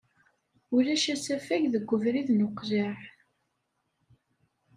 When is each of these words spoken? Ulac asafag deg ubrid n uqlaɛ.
Ulac 0.75 1.03
asafag 1.13 1.63
deg 1.73 1.85
ubrid 1.95 2.29
n 2.33 2.45
uqlaɛ. 2.47 2.93